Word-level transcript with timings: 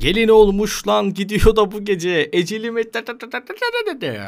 Gelin 0.00 0.28
olmuş 0.28 0.88
lan 0.88 1.14
gidiyor 1.14 1.56
da 1.56 1.72
bu 1.72 1.84
gece. 1.84 2.30
Ecelime... 2.32 2.82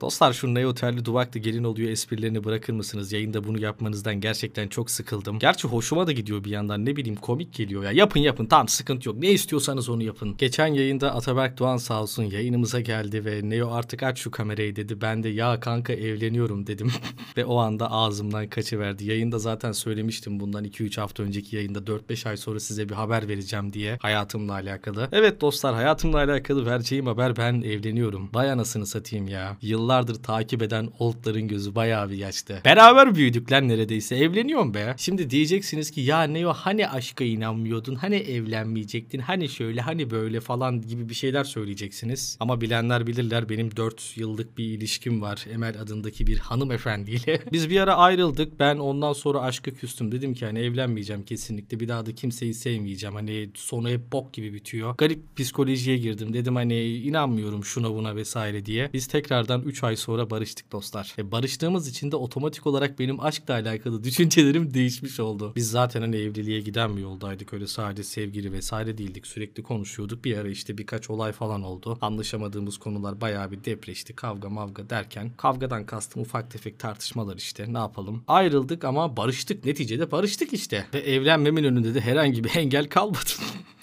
Dostlar 0.00 0.32
şu 0.32 0.54
ne 0.54 0.66
otelli 0.66 1.04
duvaklı 1.04 1.40
gelin 1.40 1.64
oluyor 1.64 1.90
esprilerini 1.90 2.44
bırakır 2.44 2.72
mısınız? 2.72 3.12
Yayında 3.12 3.44
bunu 3.44 3.60
yapmanızdan 3.60 4.20
gerçekten 4.20 4.68
çok 4.68 4.90
sıkıldım. 4.90 5.38
Gerçi 5.38 5.68
hoşuma 5.68 6.06
da 6.06 6.12
gidiyor 6.12 6.44
bir 6.44 6.50
yandan 6.50 6.84
ne 6.84 6.96
bileyim 6.96 7.16
komik 7.16 7.54
geliyor 7.54 7.84
ya. 7.84 7.92
Yapın 7.92 8.20
yapın 8.20 8.46
tamam 8.46 8.68
sıkıntı 8.68 9.08
yok. 9.08 9.18
Ne 9.18 9.30
istiyorsanız 9.30 9.88
onu 9.88 10.02
yapın. 10.02 10.36
Geçen 10.38 10.66
yayında 10.66 11.14
Ataberk 11.14 11.58
Doğan 11.58 11.76
sağ 11.76 12.02
olsun 12.02 12.22
yayınımıza 12.22 12.80
geldi 12.80 13.24
ve 13.24 13.40
Neo 13.42 13.70
artık 13.70 14.02
aç 14.02 14.18
şu 14.18 14.30
kamerayı 14.30 14.76
dedi. 14.76 15.00
Ben 15.00 15.22
de 15.22 15.28
ya 15.28 15.60
kanka 15.60 15.92
evleniyorum 15.92 16.66
dedim. 16.66 16.92
ve 17.36 17.44
o 17.44 17.56
anda 17.56 17.90
ağzımdan 17.90 18.48
kaçıverdi. 18.48 19.04
Yayında 19.04 19.38
zaten 19.38 19.72
söylemiştim 19.72 20.40
bundan 20.40 20.64
2-3 20.64 21.00
hafta 21.00 21.22
önceki 21.22 21.56
yayında 21.56 21.78
4-5 21.78 22.28
ay 22.28 22.36
sonra 22.36 22.60
size 22.60 22.88
bir 22.88 22.94
haber 22.94 23.28
vereceğim 23.28 23.72
diye 23.72 23.98
hayatımla 24.00 24.52
alakalı. 24.52 25.08
Evet 25.12 25.40
dostlar 25.40 25.53
hayatımla 25.62 26.16
alakalı 26.16 26.66
vereceğim 26.66 27.06
haber 27.06 27.36
ben 27.36 27.62
evleniyorum. 27.62 28.30
Vay 28.34 28.50
anasını 28.50 28.86
satayım 28.86 29.28
ya. 29.28 29.56
Yıllardır 29.62 30.14
takip 30.14 30.62
eden 30.62 30.88
oldların 30.98 31.48
gözü 31.48 31.74
bayağı 31.74 32.10
bir 32.10 32.16
yaşta. 32.16 32.60
Beraber 32.64 33.14
büyüdük 33.14 33.52
lan 33.52 33.68
neredeyse. 33.68 34.16
Evleniyorum 34.16 34.74
be. 34.74 34.94
Şimdi 34.98 35.30
diyeceksiniz 35.30 35.90
ki 35.90 36.00
ya 36.00 36.22
Neo 36.22 36.52
hani 36.52 36.88
aşka 36.88 37.24
inanmıyordun? 37.24 37.94
Hani 37.94 38.16
evlenmeyecektin? 38.16 39.18
Hani 39.18 39.48
şöyle 39.48 39.80
hani 39.80 40.10
böyle 40.10 40.40
falan 40.40 40.82
gibi 40.82 41.08
bir 41.08 41.14
şeyler 41.14 41.44
söyleyeceksiniz. 41.44 42.36
Ama 42.40 42.60
bilenler 42.60 43.06
bilirler 43.06 43.48
benim 43.48 43.76
4 43.76 44.16
yıllık 44.16 44.58
bir 44.58 44.64
ilişkim 44.64 45.22
var. 45.22 45.44
Emel 45.52 45.80
adındaki 45.80 46.26
bir 46.26 46.38
hanımefendiyle. 46.38 47.40
Biz 47.52 47.70
bir 47.70 47.80
ara 47.80 47.96
ayrıldık. 47.96 48.60
Ben 48.60 48.76
ondan 48.76 49.12
sonra 49.12 49.40
aşka 49.40 49.70
küstüm. 49.70 50.12
Dedim 50.12 50.34
ki 50.34 50.46
hani 50.46 50.58
evlenmeyeceğim 50.58 51.24
kesinlikle. 51.24 51.80
Bir 51.80 51.88
daha 51.88 52.06
da 52.06 52.14
kimseyi 52.14 52.54
sevmeyeceğim. 52.54 53.14
Hani 53.14 53.50
sonu 53.54 53.88
hep 53.88 54.12
bok 54.12 54.32
gibi 54.32 54.54
bitiyor. 54.54 54.94
Garip 54.96 55.36
psikolojiye 55.44 55.96
girdim. 55.96 56.32
Dedim 56.32 56.56
hani 56.56 56.84
inanmıyorum 56.84 57.64
şuna 57.64 57.94
buna 57.94 58.16
vesaire 58.16 58.66
diye. 58.66 58.90
Biz 58.92 59.06
tekrardan 59.06 59.62
3 59.62 59.84
ay 59.84 59.96
sonra 59.96 60.30
barıştık 60.30 60.72
dostlar. 60.72 61.14
E 61.18 61.32
barıştığımız 61.32 61.88
için 61.88 62.12
de 62.12 62.16
otomatik 62.16 62.66
olarak 62.66 62.98
benim 62.98 63.20
aşkla 63.20 63.54
alakalı 63.54 64.04
düşüncelerim 64.04 64.74
değişmiş 64.74 65.20
oldu. 65.20 65.52
Biz 65.56 65.70
zaten 65.70 66.00
hani 66.00 66.16
evliliğe 66.16 66.60
giden 66.60 66.96
bir 66.96 67.02
yoldaydık. 67.02 67.52
Öyle 67.52 67.66
sadece 67.66 68.04
sevgili 68.04 68.52
vesaire 68.52 68.98
değildik. 68.98 69.26
Sürekli 69.26 69.62
konuşuyorduk. 69.62 70.24
Bir 70.24 70.38
ara 70.38 70.48
işte 70.48 70.78
birkaç 70.78 71.10
olay 71.10 71.32
falan 71.32 71.62
oldu. 71.62 71.98
Anlaşamadığımız 72.00 72.78
konular 72.78 73.20
bayağı 73.20 73.50
bir 73.50 73.64
depreşti. 73.64 74.16
Kavga 74.16 74.48
mavga 74.48 74.90
derken. 74.90 75.30
Kavgadan 75.36 75.86
kastım 75.86 76.22
ufak 76.22 76.50
tefek 76.50 76.78
tartışmalar 76.78 77.36
işte. 77.36 77.72
Ne 77.72 77.78
yapalım? 77.78 78.24
Ayrıldık 78.28 78.84
ama 78.84 79.16
barıştık. 79.16 79.64
Neticede 79.64 80.10
barıştık 80.10 80.52
işte. 80.52 80.86
Ve 80.94 80.98
evlenmemin 80.98 81.64
önünde 81.64 81.94
de 81.94 82.00
herhangi 82.00 82.44
bir 82.44 82.56
engel 82.56 82.88
kalmadı. 82.88 83.30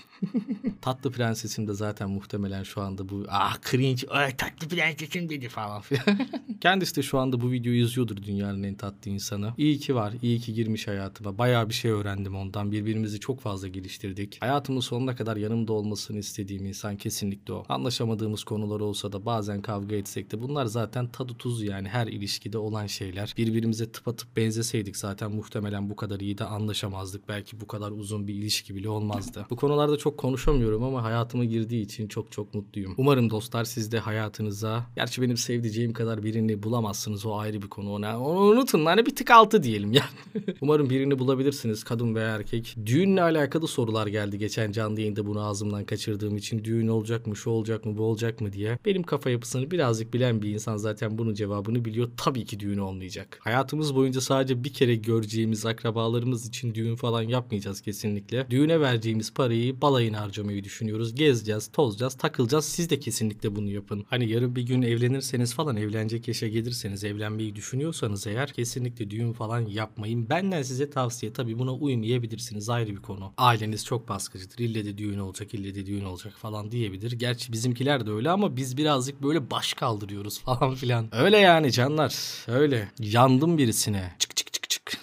Tatlı 0.81 1.11
Prensesim 1.11 1.67
de 1.67 1.73
zaten 1.73 2.09
muhtemelen 2.09 2.63
şu 2.63 2.81
anda 2.81 3.09
bu 3.09 3.25
ah 3.29 3.57
cringe 3.71 4.07
ay 4.07 4.37
tatlı 4.37 4.67
prensesim 4.67 5.29
dedi 5.29 5.49
falan 5.49 5.81
filan. 5.81 6.19
Kendisi 6.61 6.95
de 6.95 7.01
şu 7.01 7.19
anda 7.19 7.41
bu 7.41 7.51
videoyu 7.51 7.83
izliyordur 7.83 8.17
dünyanın 8.17 8.63
en 8.63 8.75
tatlı 8.75 9.11
insanı. 9.11 9.53
İyi 9.57 9.79
ki 9.79 9.95
var, 9.95 10.13
iyi 10.21 10.39
ki 10.39 10.53
girmiş 10.53 10.87
hayatıma. 10.87 11.37
Bayağı 11.37 11.69
bir 11.69 11.73
şey 11.73 11.91
öğrendim 11.91 12.35
ondan. 12.35 12.71
Birbirimizi 12.71 13.19
çok 13.19 13.39
fazla 13.39 13.67
geliştirdik. 13.67 14.37
Hayatımın 14.41 14.79
sonuna 14.79 15.15
kadar 15.15 15.37
yanımda 15.37 15.73
olmasını 15.73 16.19
istediğim 16.19 16.65
insan 16.65 16.97
kesinlikle 16.97 17.53
o. 17.53 17.65
Anlaşamadığımız 17.69 18.43
konular 18.43 18.79
olsa 18.79 19.11
da 19.11 19.25
bazen 19.25 19.61
kavga 19.61 19.95
etsek 19.95 20.31
de 20.31 20.41
bunlar 20.41 20.65
zaten 20.65 21.07
tadı 21.07 21.33
tuzu 21.33 21.65
yani 21.65 21.87
her 21.87 22.07
ilişkide 22.07 22.57
olan 22.57 22.87
şeyler. 22.87 23.33
Birbirimize 23.37 23.91
tıpatıp 23.91 24.37
benzeseydik 24.37 24.97
zaten 24.97 25.31
muhtemelen 25.31 25.89
bu 25.89 25.95
kadar 25.95 26.19
iyi 26.19 26.37
de 26.37 26.43
anlaşamazdık. 26.43 27.29
Belki 27.29 27.61
bu 27.61 27.67
kadar 27.67 27.91
uzun 27.91 28.27
bir 28.27 28.33
ilişki 28.33 28.75
bile 28.75 28.89
olmazdı. 28.89 29.45
Bu 29.49 29.55
konularda 29.55 29.97
çok 29.97 30.10
konuşamıyorum 30.17 30.83
ama 30.83 31.03
hayatıma 31.03 31.45
girdiği 31.45 31.81
için 31.81 32.07
çok 32.07 32.31
çok 32.31 32.53
mutluyum. 32.53 32.93
Umarım 32.97 33.29
dostlar 33.29 33.63
siz 33.63 33.91
de 33.91 33.99
hayatınıza 33.99 34.85
gerçi 34.95 35.21
benim 35.21 35.37
sevdiceğim 35.37 35.93
kadar 35.93 36.23
birini 36.23 36.63
bulamazsınız 36.63 37.25
o 37.25 37.37
ayrı 37.37 37.61
bir 37.61 37.67
konu. 37.67 37.93
Onu, 37.93 38.17
onu 38.17 38.39
unutun 38.39 38.85
hani 38.85 39.05
bir 39.05 39.15
tık 39.15 39.31
altı 39.31 39.63
diyelim 39.63 39.91
yani. 39.91 40.45
Umarım 40.61 40.89
birini 40.89 41.19
bulabilirsiniz 41.19 41.83
kadın 41.83 42.15
veya 42.15 42.35
erkek. 42.35 42.75
Düğünle 42.85 43.21
alakalı 43.21 43.67
sorular 43.67 44.07
geldi 44.07 44.37
geçen 44.37 44.71
canlı 44.71 44.99
yayında 44.99 45.25
bunu 45.25 45.41
ağzımdan 45.45 45.85
kaçırdığım 45.85 46.37
için. 46.37 46.63
Düğün 46.63 46.87
olacak 46.87 47.27
mı 47.27 47.35
şu 47.35 47.49
olacak 47.49 47.85
mı 47.85 47.97
bu 47.97 48.03
olacak 48.03 48.41
mı 48.41 48.53
diye. 48.53 48.79
Benim 48.85 49.03
kafa 49.03 49.29
yapısını 49.29 49.71
birazcık 49.71 50.13
bilen 50.13 50.41
bir 50.41 50.49
insan 50.53 50.77
zaten 50.77 51.17
bunun 51.17 51.33
cevabını 51.33 51.85
biliyor. 51.85 52.09
Tabii 52.17 52.45
ki 52.45 52.59
düğün 52.59 52.77
olmayacak. 52.77 53.39
Hayatımız 53.41 53.95
boyunca 53.95 54.21
sadece 54.21 54.63
bir 54.63 54.73
kere 54.73 54.95
göreceğimiz 54.95 55.65
akrabalarımız 55.65 56.47
için 56.47 56.75
düğün 56.75 56.95
falan 56.95 57.21
yapmayacağız 57.21 57.81
kesinlikle. 57.81 58.47
Düğüne 58.49 58.79
vereceğimiz 58.79 59.33
parayı 59.33 59.81
balayına 60.01 60.21
harcamayı 60.21 60.63
düşünüyoruz. 60.63 61.15
Gezeceğiz, 61.15 61.71
tozacağız, 61.73 62.13
takılacağız. 62.17 62.65
Siz 62.65 62.89
de 62.89 62.99
kesinlikle 62.99 63.55
bunu 63.55 63.69
yapın. 63.69 64.05
Hani 64.09 64.29
yarın 64.29 64.55
bir 64.55 64.61
gün 64.61 64.81
evlenirseniz 64.81 65.53
falan 65.53 65.77
evlenecek 65.77 66.27
yaşa 66.27 66.47
gelirseniz 66.47 67.03
evlenmeyi 67.03 67.55
düşünüyorsanız 67.55 68.27
eğer 68.27 68.53
kesinlikle 68.53 69.09
düğün 69.09 69.33
falan 69.33 69.59
yapmayın. 69.59 70.29
Benden 70.29 70.61
size 70.61 70.89
tavsiye 70.89 71.33
tabii 71.33 71.59
buna 71.59 71.73
uymayabilirsiniz 71.73 72.69
ayrı 72.69 72.89
bir 72.89 73.01
konu. 73.01 73.33
Aileniz 73.37 73.85
çok 73.85 74.09
baskıcıdır. 74.09 74.57
İlle 74.57 74.85
de 74.85 74.97
düğün 74.97 75.19
olacak, 75.19 75.53
ille 75.53 75.75
de 75.75 75.85
düğün 75.85 76.05
olacak 76.05 76.33
falan 76.33 76.71
diyebilir. 76.71 77.11
Gerçi 77.11 77.53
bizimkiler 77.53 78.05
de 78.05 78.11
öyle 78.11 78.29
ama 78.29 78.55
biz 78.55 78.77
birazcık 78.77 79.23
böyle 79.23 79.51
baş 79.51 79.73
kaldırıyoruz 79.73 80.39
falan 80.45 80.75
filan. 80.75 81.07
Öyle 81.11 81.37
yani 81.37 81.71
canlar. 81.71 82.15
Öyle. 82.47 82.91
Yandım 82.99 83.57
birisine. 83.57 84.15
Çık 84.19 84.35
çık 84.35 84.53
çık 84.53 84.69
çık. 84.69 84.97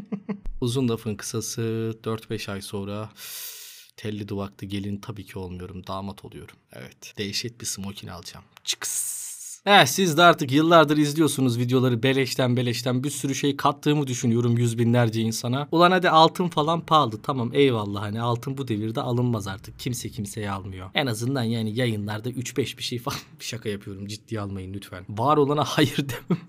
Uzun 0.60 0.88
lafın 0.88 1.14
kısası 1.14 1.60
4-5 2.04 2.52
ay 2.52 2.62
sonra 2.62 3.10
telli 4.00 4.28
duvaklı 4.28 4.66
gelin 4.66 4.96
tabii 4.96 5.24
ki 5.24 5.38
olmuyorum. 5.38 5.86
Damat 5.86 6.24
oluyorum. 6.24 6.56
Evet. 6.72 7.14
Dehşet 7.18 7.60
bir 7.60 7.66
smokin 7.66 8.08
alacağım. 8.08 8.44
Çıks. 8.64 9.20
Eh 9.66 9.86
siz 9.86 10.16
de 10.16 10.22
artık 10.22 10.52
yıllardır 10.52 10.96
izliyorsunuz 10.96 11.58
videoları 11.58 12.02
beleşten 12.02 12.56
beleşten 12.56 13.04
bir 13.04 13.10
sürü 13.10 13.34
şey 13.34 13.56
kattığımı 13.56 14.06
düşünüyorum 14.06 14.58
yüz 14.58 14.78
binlerce 14.78 15.20
insana. 15.20 15.68
Ulan 15.72 15.90
hadi 15.90 16.10
altın 16.10 16.48
falan 16.48 16.80
pahalı 16.80 17.22
tamam 17.22 17.50
eyvallah 17.54 18.02
hani 18.02 18.20
altın 18.20 18.58
bu 18.58 18.68
devirde 18.68 19.00
alınmaz 19.00 19.46
artık. 19.46 19.78
Kimse 19.78 20.08
kimseye 20.08 20.50
almıyor. 20.50 20.90
En 20.94 21.06
azından 21.06 21.42
yani 21.42 21.78
yayınlarda 21.78 22.30
3-5 22.30 22.78
bir 22.78 22.82
şey 22.82 22.98
falan 22.98 23.18
şaka 23.38 23.68
yapıyorum 23.68 24.06
ciddiye 24.06 24.40
almayın 24.40 24.74
lütfen. 24.74 25.04
Var 25.08 25.36
olana 25.36 25.64
hayır 25.64 25.96
demem. 26.08 26.42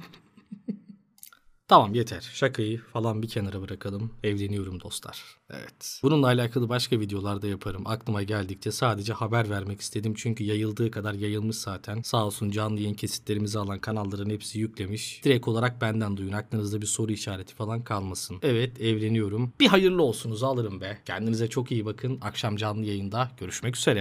Tamam 1.71 1.93
yeter. 1.93 2.29
Şakayı 2.33 2.81
falan 2.81 3.21
bir 3.21 3.27
kenara 3.27 3.61
bırakalım. 3.61 4.11
Evleniyorum 4.23 4.79
dostlar. 4.79 5.23
Evet. 5.49 5.99
Bununla 6.03 6.27
alakalı 6.27 6.69
başka 6.69 6.99
videolarda 6.99 7.47
yaparım. 7.47 7.83
Aklıma 7.85 8.23
geldikçe 8.23 8.71
sadece 8.71 9.13
haber 9.13 9.49
vermek 9.49 9.81
istedim. 9.81 10.13
Çünkü 10.17 10.43
yayıldığı 10.43 10.91
kadar 10.91 11.13
yayılmış 11.13 11.55
zaten. 11.55 12.01
Sağ 12.01 12.25
olsun 12.25 12.51
canlı 12.51 12.79
yayın 12.79 12.93
kesitlerimizi 12.93 13.59
alan 13.59 13.79
kanalların 13.79 14.29
hepsi 14.29 14.59
yüklemiş. 14.59 15.21
Direkt 15.23 15.47
olarak 15.47 15.81
benden 15.81 16.17
duyun. 16.17 16.31
Aklınızda 16.31 16.81
bir 16.81 16.85
soru 16.85 17.11
işareti 17.11 17.55
falan 17.55 17.83
kalmasın. 17.83 18.37
Evet 18.41 18.81
evleniyorum. 18.81 19.53
Bir 19.59 19.67
hayırlı 19.67 20.03
olsunuzu 20.03 20.45
alırım 20.45 20.81
be. 20.81 20.97
Kendinize 21.05 21.47
çok 21.47 21.71
iyi 21.71 21.85
bakın. 21.85 22.19
Akşam 22.21 22.55
canlı 22.55 22.85
yayında 22.85 23.31
görüşmek 23.39 23.77
üzere. 23.77 23.99